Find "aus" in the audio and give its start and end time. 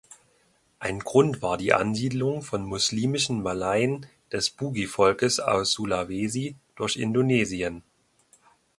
5.39-5.73